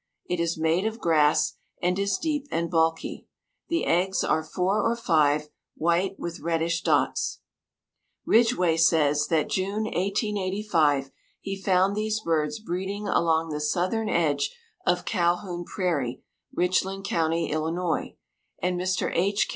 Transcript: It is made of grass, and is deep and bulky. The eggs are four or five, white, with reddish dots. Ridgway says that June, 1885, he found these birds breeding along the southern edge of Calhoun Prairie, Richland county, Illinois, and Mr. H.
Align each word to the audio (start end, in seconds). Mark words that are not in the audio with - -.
It 0.25 0.39
is 0.39 0.57
made 0.57 0.87
of 0.87 0.97
grass, 0.99 1.57
and 1.79 1.99
is 1.99 2.17
deep 2.17 2.47
and 2.49 2.71
bulky. 2.71 3.27
The 3.69 3.85
eggs 3.85 4.23
are 4.23 4.43
four 4.43 4.81
or 4.81 4.95
five, 4.95 5.49
white, 5.75 6.17
with 6.19 6.39
reddish 6.39 6.81
dots. 6.81 7.41
Ridgway 8.25 8.77
says 8.77 9.27
that 9.27 9.47
June, 9.51 9.83
1885, 9.83 11.11
he 11.39 11.55
found 11.55 11.95
these 11.95 12.19
birds 12.19 12.57
breeding 12.57 13.07
along 13.07 13.51
the 13.51 13.61
southern 13.61 14.09
edge 14.09 14.57
of 14.87 15.05
Calhoun 15.05 15.65
Prairie, 15.65 16.23
Richland 16.51 17.05
county, 17.05 17.51
Illinois, 17.51 18.15
and 18.57 18.81
Mr. 18.81 19.11
H. 19.15 19.47